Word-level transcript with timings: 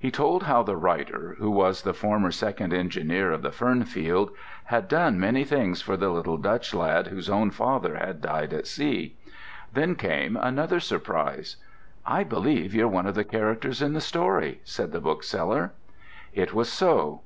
He 0.00 0.10
told 0.10 0.42
how 0.42 0.64
the 0.64 0.74
writer, 0.74 1.36
who 1.38 1.48
was 1.48 1.82
the 1.82 1.94
former 1.94 2.32
second 2.32 2.72
engineer 2.72 3.30
of 3.30 3.42
the 3.42 3.52
Fernfield, 3.52 4.30
had 4.64 4.88
done 4.88 5.20
many 5.20 5.44
things 5.44 5.80
for 5.80 5.96
the 5.96 6.08
little 6.08 6.38
Dutch 6.38 6.74
lad 6.74 7.06
whose 7.06 7.30
own 7.30 7.52
father 7.52 7.94
had 7.94 8.20
died 8.20 8.52
at 8.52 8.66
sea. 8.66 9.16
Then 9.72 9.94
came 9.94 10.36
another 10.36 10.80
surprise. 10.80 11.56
"I 12.04 12.24
believe 12.24 12.74
you're 12.74 12.88
one 12.88 13.06
of 13.06 13.14
the 13.14 13.22
characters 13.22 13.80
in 13.80 13.92
the 13.92 14.00
story," 14.00 14.60
said 14.64 14.90
the 14.90 15.00
bookseller. 15.00 15.72
It 16.34 16.52
was 16.52 16.68
so. 16.68 17.20